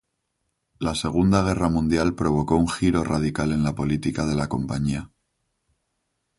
[0.79, 5.11] La Segunda Guerra Mundial provocó un giro radical en la política de la compañía.